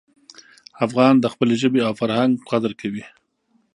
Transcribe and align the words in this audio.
افغان 0.85 1.13
د 1.19 1.25
خپلې 1.33 1.55
ژبې 1.61 1.81
او 1.87 1.93
فرهنګ 1.99 2.31
قدر 2.51 2.71
کوي. 2.81 3.05